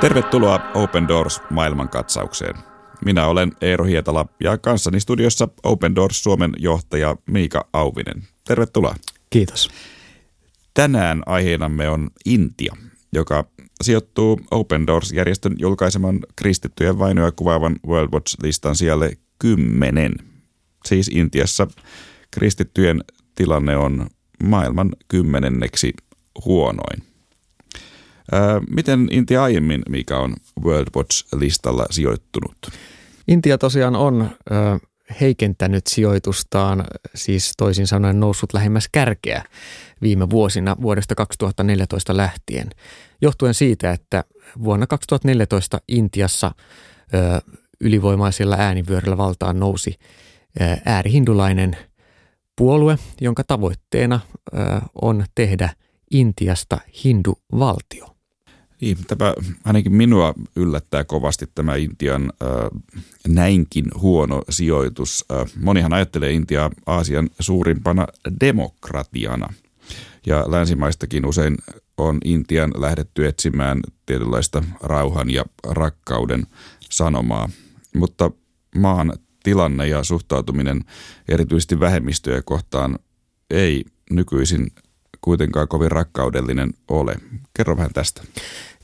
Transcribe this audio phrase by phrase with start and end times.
[0.00, 2.54] Tervetuloa Open Doors maailmankatsaukseen.
[3.04, 8.22] Minä olen Eero Hietala ja kanssani studiossa Open Doors Suomen johtaja Miika Auvinen.
[8.44, 8.94] Tervetuloa.
[9.30, 9.70] Kiitos.
[10.74, 12.76] Tänään aiheenamme on Intia,
[13.12, 13.44] joka
[13.82, 20.14] sijoittuu Open Doors-järjestön julkaiseman kristittyjen vainoja kuvaavan World Watch-listan sijalle kymmenen.
[20.86, 21.66] Siis Intiassa
[22.30, 23.04] kristittyjen
[23.34, 24.06] tilanne on
[24.42, 25.92] maailman kymmenenneksi
[26.44, 27.02] huonoin.
[28.32, 32.56] Ää, miten Intia aiemmin, mikä on World Watch-listalla sijoittunut?
[33.28, 34.54] Intia tosiaan on ö,
[35.20, 39.44] heikentänyt sijoitustaan, siis toisin sanoen noussut lähemmäs kärkeä
[40.02, 42.70] viime vuosina vuodesta 2014 lähtien,
[43.22, 44.24] johtuen siitä, että
[44.64, 46.52] vuonna 2014 Intiassa
[47.14, 47.18] ö,
[47.80, 49.96] ylivoimaisella äänivyöryllä valtaan nousi
[50.60, 51.76] ö, äärihindulainen
[52.56, 54.20] puolue, jonka tavoitteena
[54.54, 54.58] ö,
[55.02, 55.70] on tehdä
[56.10, 58.17] Intiasta hinduvaltio.
[59.06, 59.34] Tämä
[59.64, 62.48] ainakin minua yllättää kovasti tämä Intian äh,
[63.28, 65.24] näinkin huono sijoitus.
[65.32, 68.06] Äh, monihan ajattelee Intiaa Aasian suurimpana
[68.40, 69.52] demokratiana.
[70.26, 71.56] Ja länsimaistakin usein
[71.96, 76.46] on Intian lähdetty etsimään tietynlaista rauhan ja rakkauden
[76.90, 77.48] sanomaa.
[77.94, 78.30] Mutta
[78.76, 80.84] maan tilanne ja suhtautuminen
[81.28, 82.98] erityisesti vähemmistöjä kohtaan
[83.50, 84.70] ei nykyisin
[85.20, 87.16] kuitenkaan kovin rakkaudellinen ole.
[87.56, 88.22] Kerro vähän tästä.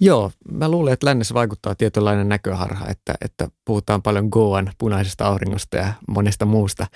[0.01, 5.77] Joo, mä luulen, että lännessä vaikuttaa tietynlainen näköharha, että, että puhutaan paljon Goan punaisesta auringosta
[5.77, 6.87] ja monesta muusta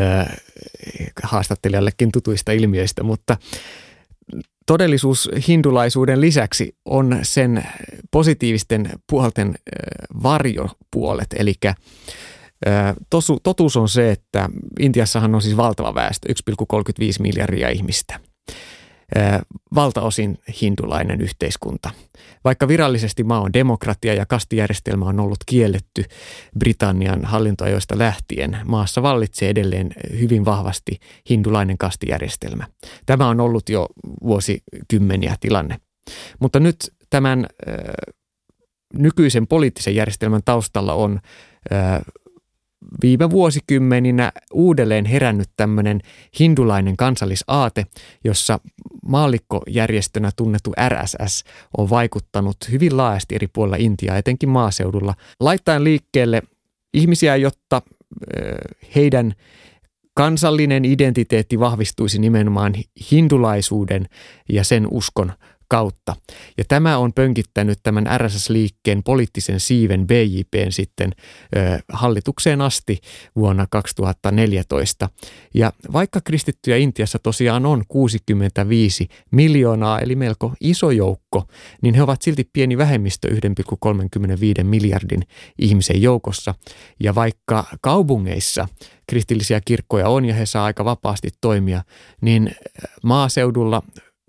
[0.00, 0.36] äh,
[1.22, 3.36] haastattelijallekin tutuista ilmiöistä, mutta
[4.66, 7.66] todellisuus hindulaisuuden lisäksi on sen
[8.10, 9.54] positiivisten puolten äh,
[10.22, 11.54] varjopuolet, eli
[13.10, 14.48] Tosu, totuus on se, että
[14.80, 16.34] Intiassahan on siis valtava väestö, 1,35
[17.20, 18.20] miljardia ihmistä–
[19.74, 21.90] valtaosin hindulainen yhteiskunta.
[22.44, 26.04] Vaikka virallisesti maa on demokratia ja kastijärjestelmä on ollut kielletty
[26.58, 30.98] Britannian hallintoajoista lähtien, maassa vallitsee edelleen hyvin vahvasti
[31.30, 32.66] hindulainen kastijärjestelmä.
[33.06, 33.88] Tämä on ollut jo
[34.22, 35.76] vuosikymmeniä tilanne.
[36.40, 36.76] Mutta nyt
[37.10, 37.46] tämän
[38.94, 41.20] nykyisen poliittisen järjestelmän taustalla on
[43.02, 46.00] viime vuosikymmeninä uudelleen herännyt tämmöinen
[46.40, 47.86] hindulainen kansallisaate,
[48.24, 48.60] jossa
[49.06, 51.44] maallikkojärjestönä tunnettu RSS
[51.78, 56.42] on vaikuttanut hyvin laajasti eri puolilla Intiaa, etenkin maaseudulla, laittaen liikkeelle
[56.94, 57.82] ihmisiä, jotta
[58.94, 59.34] heidän
[60.14, 62.74] kansallinen identiteetti vahvistuisi nimenomaan
[63.10, 64.06] hindulaisuuden
[64.48, 65.32] ja sen uskon
[65.68, 66.16] kautta.
[66.58, 71.12] Ja tämä on pönkittänyt tämän RSS-liikkeen poliittisen siiven BJPn sitten
[71.56, 73.00] ö, hallitukseen asti
[73.36, 75.08] vuonna 2014.
[75.54, 81.44] Ja vaikka kristittyjä Intiassa tosiaan on 65 miljoonaa, eli melko iso joukko,
[81.82, 85.22] niin he ovat silti pieni vähemmistö 1,35 miljardin
[85.58, 86.54] ihmisen joukossa.
[87.00, 88.68] Ja vaikka kaupungeissa
[89.08, 91.82] kristillisiä kirkkoja on ja he saa aika vapaasti toimia,
[92.20, 92.50] niin
[93.02, 93.82] maaseudulla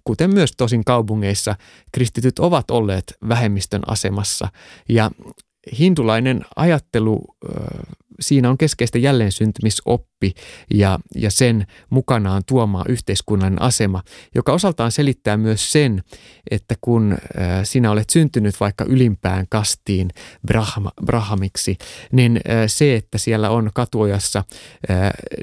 [0.08, 1.56] kuten myös tosin kaupungeissa,
[1.92, 4.48] kristityt ovat olleet vähemmistön asemassa.
[4.90, 5.12] Ja
[5.80, 7.26] hindulainen ajattelu,
[8.20, 10.34] siinä on keskeistä jälleen syntymisoppi
[10.74, 14.04] ja, ja sen mukanaan tuomaa yhteiskunnan asema,
[14.36, 16.04] joka osaltaan selittää myös sen,
[16.52, 17.18] että kun
[17.64, 20.10] sinä olet syntynyt vaikka ylimpään kastiin
[20.48, 21.78] brahma, brahamiksi,
[22.12, 24.44] niin se, että siellä on katuojassa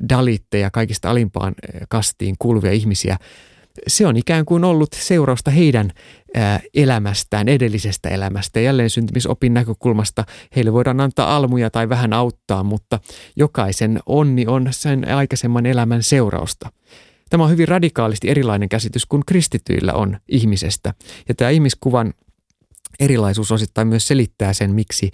[0.09, 1.55] dalitteja kaikista alimpaan
[1.89, 3.17] kastiin kuuluvia ihmisiä,
[3.87, 5.91] se on ikään kuin ollut seurausta heidän
[6.75, 8.61] elämästään, edellisestä elämästä.
[8.61, 10.25] Jälleen syntymisopin näkökulmasta
[10.57, 13.01] heille voidaan antaa almuja tai vähän auttaa, mutta
[13.37, 16.73] jokaisen onni on sen aikaisemman elämän seurausta.
[17.31, 20.95] Tämä on hyvin radikaalisti erilainen käsitys kuin kristityillä on ihmisestä.
[21.29, 22.15] Ja tämä ihmiskuvan
[23.01, 25.11] erilaisuus osittain myös selittää sen, miksi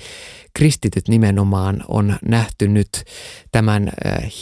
[0.54, 2.88] kristityt nimenomaan on nähty nyt
[3.52, 3.90] tämän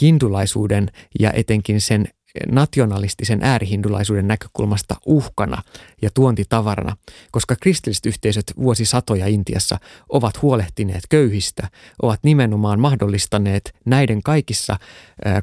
[0.01, 0.87] hindulaisuuden
[1.19, 2.07] ja etenkin sen
[2.51, 5.63] nationalistisen äärihindulaisuuden näkökulmasta uhkana
[6.01, 6.97] ja tuontitavarana,
[7.31, 9.77] koska kristilliset yhteisöt vuosisatoja Intiassa
[10.09, 11.67] ovat huolehtineet köyhistä,
[12.01, 14.77] ovat nimenomaan mahdollistaneet näiden kaikissa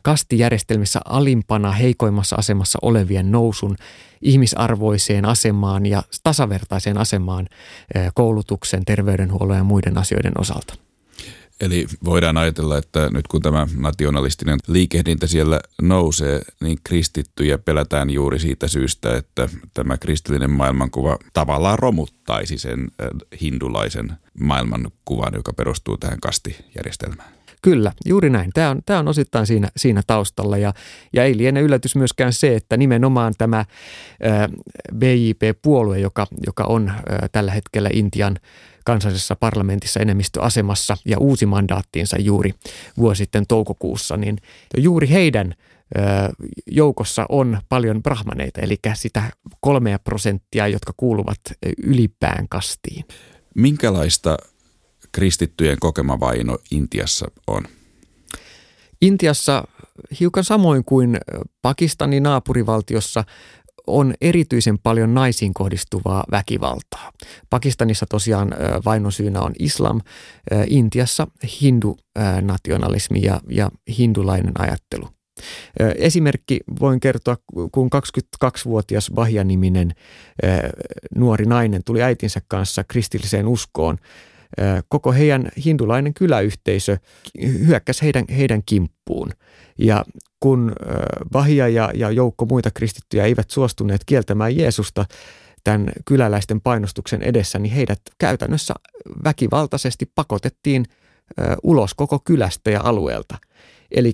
[0.02, 3.76] kastijärjestelmissä alimpana, heikoimmassa asemassa olevien nousun
[4.22, 7.48] ihmisarvoiseen asemaan ja tasavertaiseen asemaan
[8.14, 10.85] koulutuksen, terveydenhuollon ja muiden asioiden osalta.
[11.60, 18.38] Eli voidaan ajatella, että nyt kun tämä nationalistinen liikehdintä siellä nousee, niin kristittyjä pelätään juuri
[18.38, 23.08] siitä syystä, että tämä kristillinen maailmankuva tavallaan romuttaisi sen äh,
[23.40, 27.36] hindulaisen maailmankuvan, joka perustuu tähän kastijärjestelmään.
[27.62, 28.50] Kyllä, juuri näin.
[28.54, 30.72] Tämä on, tämä on osittain siinä, siinä taustalla ja,
[31.12, 33.66] ja ei liene yllätys myöskään se, että nimenomaan tämä äh,
[34.94, 36.96] BJP-puolue, joka, joka on äh,
[37.32, 38.36] tällä hetkellä Intian
[38.86, 42.54] kansallisessa parlamentissa enemmistöasemassa ja uusi mandaattiinsa juuri
[42.96, 44.38] vuosi sitten toukokuussa, niin
[44.76, 45.54] juuri heidän
[46.66, 49.22] joukossa on paljon brahmaneita, eli sitä
[49.60, 51.40] kolmea prosenttia, jotka kuuluvat
[51.82, 53.04] ylipään kastiin.
[53.54, 54.36] Minkälaista
[55.12, 57.62] kristittyjen kokema vaino Intiassa on?
[59.02, 59.64] Intiassa
[60.20, 61.18] hiukan samoin kuin
[61.62, 63.24] Pakistanin naapurivaltiossa
[63.86, 67.12] on erityisen paljon naisiin kohdistuvaa väkivaltaa.
[67.50, 68.54] Pakistanissa tosiaan
[68.84, 70.00] vainon syynä on islam,
[70.66, 71.26] Intiassa
[71.60, 75.08] hindu-nationalismi ja, ja hindulainen ajattelu.
[75.96, 77.36] Esimerkki voin kertoa,
[77.72, 77.90] kun
[78.44, 79.94] 22-vuotias Bahja-niminen
[81.14, 83.98] nuori nainen tuli äitinsä kanssa kristilliseen uskoon.
[84.88, 86.98] Koko heidän hindulainen kyläyhteisö
[87.66, 89.30] hyökkäsi heidän, heidän kimppuun.
[89.78, 90.04] Ja
[90.40, 90.72] kun
[91.32, 95.04] Bahia ja, ja joukko muita kristittyjä eivät suostuneet kieltämään Jeesusta
[95.64, 98.74] tämän kyläläisten painostuksen edessä, niin heidät käytännössä
[99.24, 100.84] väkivaltaisesti pakotettiin
[101.62, 103.38] ulos koko kylästä ja alueelta.
[103.90, 104.12] Eli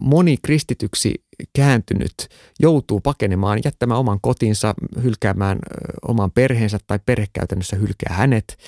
[0.00, 1.24] moni kristityksi
[1.56, 2.28] kääntynyt
[2.60, 5.58] joutuu pakenemaan, jättämään oman kotinsa, hylkäämään
[6.08, 8.58] oman perheensä tai perhekäytännössä hylkää hänet.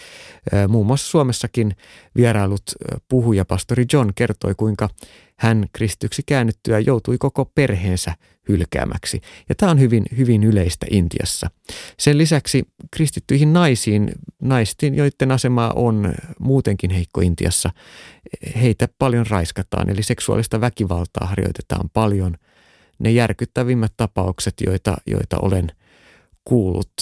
[0.69, 1.77] Muun muassa Suomessakin
[2.17, 2.63] vierailut
[3.09, 4.89] puhuja pastori John kertoi, kuinka
[5.39, 8.15] hän kristyksi käännyttyä joutui koko perheensä
[8.49, 9.21] hylkäämäksi.
[9.49, 11.51] Ja tämä on hyvin, hyvin yleistä Intiassa.
[11.99, 14.13] Sen lisäksi kristittyihin naisiin,
[14.43, 17.71] naistiin, joiden asema on muutenkin heikko Intiassa,
[18.63, 22.35] heitä paljon raiskataan, eli seksuaalista väkivaltaa harjoitetaan paljon.
[22.99, 25.73] Ne järkyttävimmät tapaukset, joita, joita olen
[26.45, 26.93] kuullut,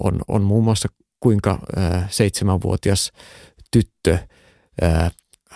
[0.00, 0.88] on, on muun muassa
[1.20, 1.58] kuinka
[2.08, 3.12] seitsemänvuotias
[3.70, 4.18] tyttö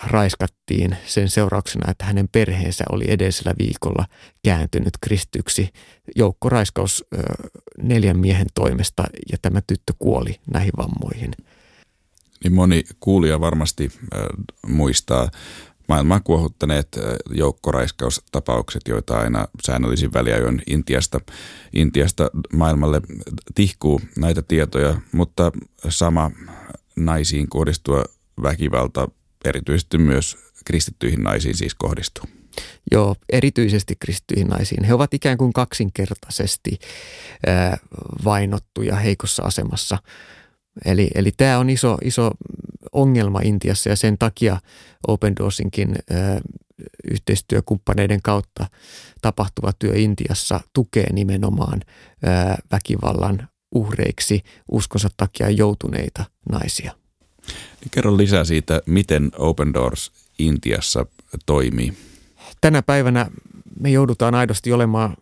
[0.03, 4.05] raiskattiin sen seurauksena, että hänen perheensä oli edellisellä viikolla
[4.43, 5.69] kääntynyt kristyksi
[6.15, 7.05] joukkoraiskaus
[7.81, 11.31] neljän miehen toimesta ja tämä tyttö kuoli näihin vammoihin.
[12.43, 14.21] Niin moni kuulija varmasti äh,
[14.67, 15.29] muistaa
[15.89, 16.99] maailmaa kuohuttaneet
[17.31, 21.19] joukkoraiskaustapaukset, joita aina säännöllisin väliajoin Intiasta,
[21.73, 23.01] Intiasta maailmalle
[23.55, 25.51] tihkuu näitä tietoja, mutta
[25.89, 26.31] sama
[26.95, 28.03] naisiin kohdistuva
[28.43, 29.07] väkivalta
[29.45, 32.25] erityisesti myös kristittyihin naisiin siis kohdistuu.
[32.91, 34.83] Joo, erityisesti kristittyihin naisiin.
[34.83, 36.79] He ovat ikään kuin kaksinkertaisesti
[38.23, 39.97] vainottuja heikossa asemassa.
[40.85, 42.31] Eli, eli tämä on iso, iso
[43.01, 44.57] ongelma Intiassa ja sen takia
[45.07, 45.95] Open Doorsinkin
[47.11, 48.65] yhteistyökumppaneiden kautta
[49.21, 51.81] tapahtuva työ Intiassa tukee nimenomaan
[52.71, 54.41] väkivallan uhreiksi
[54.71, 56.91] uskonsa takia joutuneita naisia.
[57.91, 61.05] Kerro lisää siitä, miten Open Doors Intiassa
[61.45, 61.93] toimii.
[62.61, 63.31] Tänä päivänä
[63.79, 65.17] me joudutaan aidosti olemaan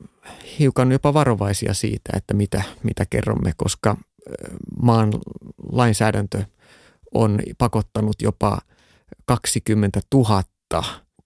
[0.60, 3.98] hiukan jopa varovaisia siitä, että mitä, mitä kerromme, koska
[4.82, 5.14] maan
[5.72, 6.44] lainsäädäntö
[7.14, 8.58] on pakottanut jopa
[9.26, 10.44] 20 000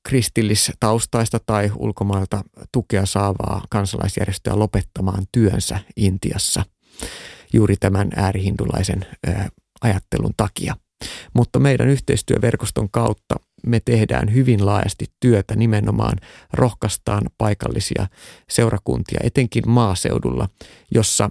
[0.09, 6.63] kristillistaustaista tai ulkomailta tukea saavaa kansalaisjärjestöä lopettamaan työnsä Intiassa
[7.53, 9.05] juuri tämän äärihindulaisen
[9.81, 10.75] ajattelun takia.
[11.33, 13.35] Mutta meidän yhteistyöverkoston kautta
[13.65, 16.17] me tehdään hyvin laajasti työtä nimenomaan
[16.53, 18.07] rohkaistaan paikallisia
[18.49, 20.49] seurakuntia, etenkin maaseudulla,
[20.91, 21.29] jossa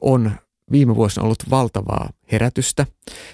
[0.00, 0.32] on
[0.72, 2.86] viime vuosina ollut valtavaa herätystä,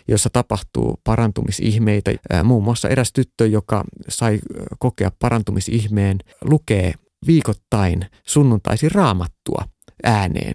[0.09, 2.11] jossa tapahtuu parantumisihmeitä.
[2.45, 4.39] Muun muassa eräs tyttö, joka sai
[4.79, 6.95] kokea parantumisihmeen, lukee
[7.27, 9.65] viikoittain sunnuntaisin raamattua
[10.05, 10.55] ääneen.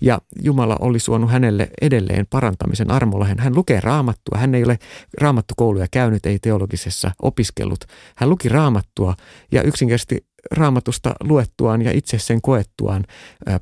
[0.00, 3.26] Ja Jumala oli suonut hänelle edelleen parantamisen armolla.
[3.38, 4.38] Hän lukee raamattua.
[4.38, 4.78] Hän ei ole
[5.20, 7.84] raamattukouluja käynyt, ei teologisessa opiskellut.
[8.16, 9.14] Hän luki raamattua
[9.52, 13.04] ja yksinkertaisesti raamatusta luettuaan ja itse sen koettuaan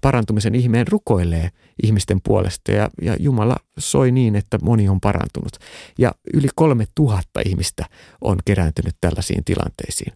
[0.00, 1.50] parantumisen ihmeen rukoilee
[1.83, 5.52] ihmisten puolesta ja, ja Jumala soi niin, että moni on parantunut.
[5.99, 7.85] Ja yli kolme tuhatta ihmistä
[8.21, 10.12] on kerääntynyt tällaisiin tilanteisiin.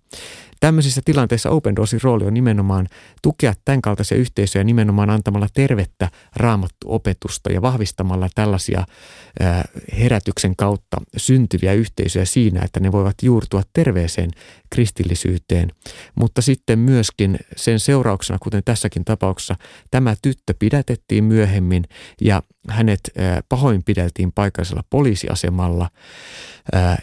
[0.60, 2.86] Tämmöisissä tilanteissa Open Doorsin rooli on nimenomaan
[3.22, 8.84] tukea tämän kaltaisia yhteisöjä nimenomaan antamalla tervettä raamattuopetusta ja vahvistamalla tällaisia
[9.98, 14.30] herätyksen kautta syntyviä yhteisöjä siinä, että ne voivat juurtua terveeseen
[14.70, 15.72] kristillisyyteen.
[16.14, 19.56] Mutta sitten myöskin sen seurauksena, kuten tässäkin tapauksessa,
[19.90, 21.84] tämä tyttö pidätettiin myöhemmin
[22.20, 23.00] ja hänet
[23.48, 25.90] pahoinpideltiin paikallisella poliisiasemalla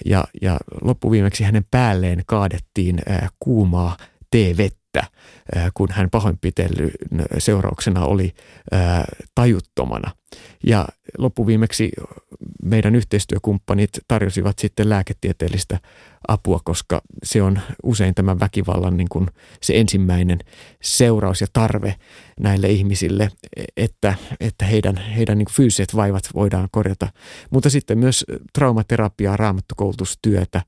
[0.05, 2.99] ja, ja loppuviimeksi hänen päälleen kaadettiin
[3.45, 3.97] ума.
[4.31, 6.91] Teevettä siitä, kun hän pahoinpitellyn
[7.37, 8.33] seurauksena oli
[9.35, 10.11] tajuttomana.
[10.63, 11.91] Ja loppuviimeksi
[12.63, 15.79] meidän yhteistyökumppanit tarjosivat sitten lääketieteellistä
[16.27, 19.27] apua, koska se on usein tämän väkivallan niin kuin
[19.61, 20.39] se ensimmäinen
[20.83, 21.95] seuraus ja tarve
[22.39, 23.29] näille ihmisille,
[23.77, 27.07] että, että heidän, heidän niin fyysiset vaivat voidaan korjata.
[27.49, 30.61] Mutta sitten myös traumaterapiaa, raamattokoulutustyötä,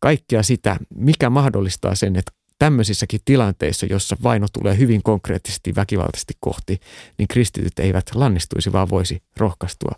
[0.00, 6.80] kaikkea sitä, mikä mahdollistaa sen, että tämmöisissäkin tilanteissa, jossa vaino tulee hyvin konkreettisesti väkivaltaisesti kohti,
[7.18, 9.92] niin kristityt eivät lannistuisi, vaan voisi rohkaistua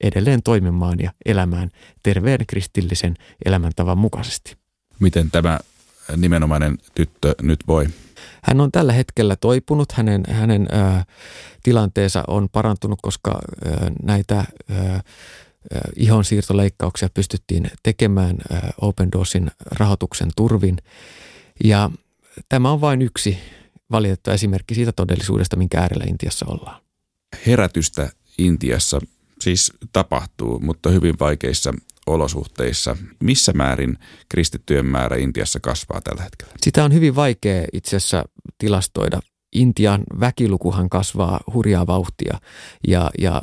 [0.00, 1.70] edelleen toimimaan ja elämään
[2.02, 4.56] terveen kristillisen elämäntavan mukaisesti.
[5.00, 5.58] Miten tämä
[6.16, 7.86] nimenomainen tyttö nyt voi?
[8.42, 11.02] Hän on tällä hetkellä toipunut, hänen, hänen ö,
[11.62, 13.30] tilanteensa on parantunut, koska
[13.66, 13.70] ö,
[14.02, 14.74] näitä ö,
[15.96, 18.36] ihonsiirtoleikkauksia pystyttiin tekemään
[18.80, 20.76] Open Doorsin rahoituksen turvin.
[21.64, 21.90] Ja
[22.48, 23.38] tämä on vain yksi
[23.90, 26.82] valitettava esimerkki siitä todellisuudesta, minkä äärellä Intiassa ollaan.
[27.46, 28.98] Herätystä Intiassa
[29.40, 31.72] siis tapahtuu, mutta hyvin vaikeissa
[32.06, 32.96] olosuhteissa.
[33.22, 33.98] Missä määrin
[34.28, 36.52] kristittyjen määrä Intiassa kasvaa tällä hetkellä?
[36.62, 38.24] Sitä on hyvin vaikea itse asiassa
[38.58, 39.20] tilastoida.
[39.52, 42.38] Intian väkilukuhan kasvaa hurjaa vauhtia
[42.88, 43.42] ja, ja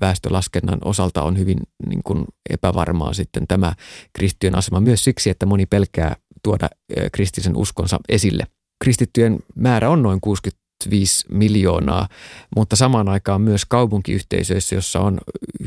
[0.00, 3.72] väestölaskennan osalta on hyvin niin kuin epävarmaa sitten tämä
[4.12, 6.68] kristittyjen asema myös siksi, että moni pelkää tuoda
[7.12, 8.46] kristillisen uskonsa esille.
[8.84, 12.08] Kristittyjen määrä on noin 65 miljoonaa,
[12.56, 15.18] mutta samaan aikaan myös kaupunkiyhteisöissä, jossa on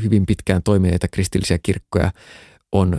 [0.02, 2.10] hyvin pitkään toimineita kristillisiä kirkkoja,
[2.72, 2.98] on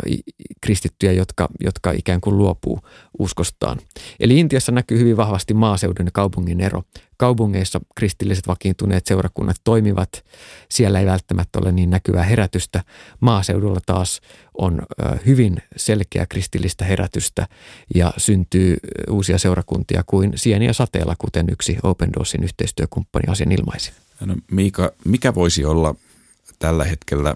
[0.61, 2.79] kristittyjä, jotka, jotka ikään kuin luopuu
[3.19, 3.77] uskostaan.
[4.19, 6.83] Eli Intiassa näkyy hyvin vahvasti maaseudun ja kaupungin ero.
[7.17, 10.25] Kaupungeissa kristilliset vakiintuneet seurakunnat toimivat,
[10.71, 12.83] siellä ei välttämättä ole niin näkyvää herätystä.
[13.19, 14.21] Maaseudulla taas
[14.57, 14.81] on
[15.25, 17.47] hyvin selkeä kristillistä herätystä
[17.95, 18.77] ja syntyy
[19.09, 23.91] uusia seurakuntia kuin sieniä sateella, kuten yksi Open Doorsin yhteistyökumppani asian ilmaisi.
[24.25, 25.95] No, Miika, mikä voisi olla
[26.59, 27.35] tällä hetkellä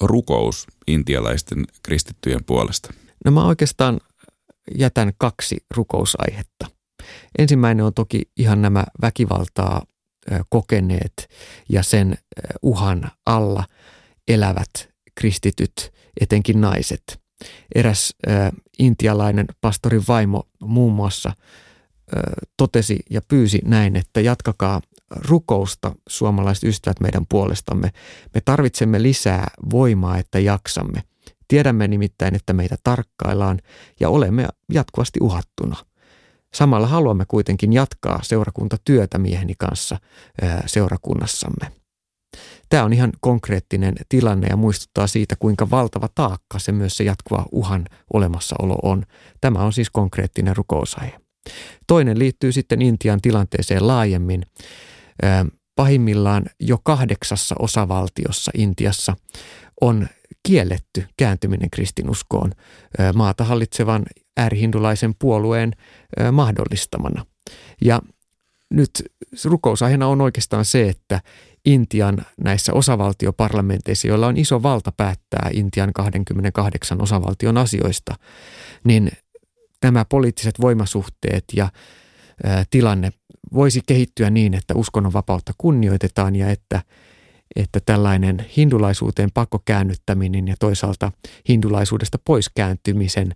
[0.00, 2.92] rukous intialaisten kristittyjen puolesta?
[3.24, 4.00] No mä oikeastaan
[4.78, 6.66] jätän kaksi rukousaihetta.
[7.38, 9.86] Ensimmäinen on toki ihan nämä väkivaltaa
[10.48, 11.28] kokeneet
[11.68, 12.18] ja sen
[12.62, 13.64] uhan alla
[14.28, 17.20] elävät kristityt, etenkin naiset.
[17.74, 18.14] Eräs
[18.78, 21.32] intialainen pastorin vaimo muun muassa
[22.56, 27.90] totesi ja pyysi näin, että jatkakaa rukousta suomalaiset ystävät meidän puolestamme.
[28.34, 31.02] Me tarvitsemme lisää voimaa, että jaksamme.
[31.48, 33.58] Tiedämme nimittäin, että meitä tarkkaillaan
[34.00, 35.76] ja olemme jatkuvasti uhattuna.
[36.54, 39.98] Samalla haluamme kuitenkin jatkaa seurakuntatyötä mieheni kanssa
[40.66, 41.72] seurakunnassamme.
[42.68, 47.46] Tämä on ihan konkreettinen tilanne ja muistuttaa siitä, kuinka valtava taakka se myös se jatkuva
[47.52, 49.02] uhan olemassaolo on.
[49.40, 51.20] Tämä on siis konkreettinen rukousaihe.
[51.86, 54.42] Toinen liittyy sitten Intian tilanteeseen laajemmin
[55.74, 59.16] pahimmillaan jo kahdeksassa osavaltiossa Intiassa
[59.80, 60.08] on
[60.42, 62.52] kielletty kääntyminen kristinuskoon
[63.14, 64.06] maata hallitsevan
[64.36, 65.72] äärihindulaisen puolueen
[66.32, 67.26] mahdollistamana.
[67.84, 68.02] Ja
[68.70, 68.90] nyt
[69.44, 71.20] rukousaiheena on oikeastaan se, että
[71.64, 78.14] Intian näissä osavaltioparlamenteissa, joilla on iso valta päättää Intian 28 osavaltion asioista,
[78.84, 79.10] niin
[79.82, 81.68] nämä poliittiset voimasuhteet ja
[82.70, 83.12] tilanne
[83.54, 86.82] voisi kehittyä niin, että uskonnonvapautta kunnioitetaan ja että,
[87.56, 91.12] että tällainen hindulaisuuteen pakkokäännyttäminen ja toisaalta
[91.48, 93.34] hindulaisuudesta pois kääntymisen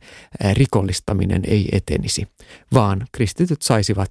[0.53, 2.29] rikollistaminen ei etenisi,
[2.75, 4.11] vaan kristityt saisivat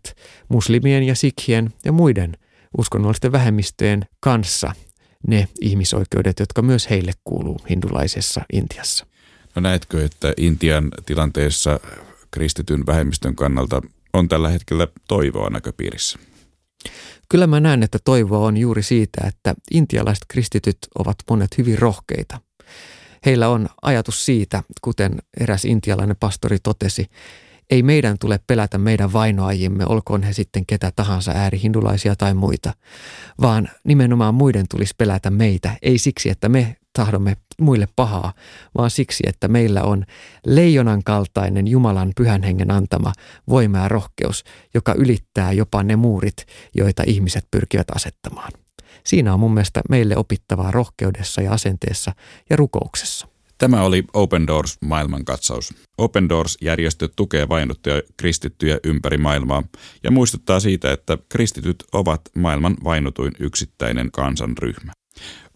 [0.49, 2.37] muslimien ja sikhien ja muiden
[2.77, 4.71] uskonnollisten vähemmistöjen kanssa
[5.27, 9.05] ne ihmisoikeudet, jotka myös heille kuuluu hindulaisessa Intiassa.
[9.55, 11.79] No näetkö, että Intian tilanteessa
[12.31, 13.81] kristityn vähemmistön kannalta
[14.13, 16.19] on tällä hetkellä toivoa näköpiirissä?
[17.29, 22.41] Kyllä mä näen, että toivoa on juuri siitä, että intialaiset kristityt ovat monet hyvin rohkeita.
[23.25, 27.05] Heillä on ajatus siitä, kuten eräs intialainen pastori totesi,
[27.69, 32.73] ei meidän tule pelätä meidän vainoajimme, olkoon he sitten ketä tahansa äärihindulaisia tai muita,
[33.41, 38.33] vaan nimenomaan muiden tulisi pelätä meitä, ei siksi, että me tahdomme muille pahaa,
[38.77, 40.05] vaan siksi, että meillä on
[40.45, 43.13] leijonan kaltainen Jumalan pyhän hengen antama
[43.49, 44.43] voima ja rohkeus,
[44.73, 48.51] joka ylittää jopa ne muurit, joita ihmiset pyrkivät asettamaan.
[49.05, 52.11] Siinä on mun mielestä meille opittavaa rohkeudessa ja asenteessa
[52.49, 53.27] ja rukouksessa.
[53.57, 55.73] Tämä oli Open Doors maailmankatsaus.
[55.97, 59.63] Open Doors-järjestö tukee vainottuja kristittyjä ympäri maailmaa
[60.03, 64.91] ja muistuttaa siitä, että kristityt ovat maailman vainotuin yksittäinen kansanryhmä.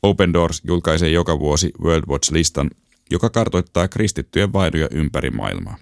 [0.04, 2.70] Open Doors julkaisee joka vuosi World Watch-listan,
[3.12, 5.78] joka kartoittaa kristittyjen vainoja ympäri maailmaa.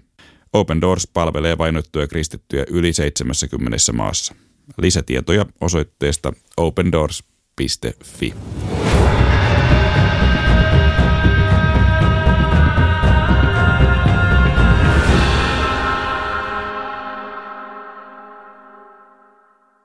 [0.52, 4.34] Open Doors palvelee vainottuja kristittyjä yli 70 maassa.
[4.78, 8.34] Lisätietoja osoitteesta opendoors.fi.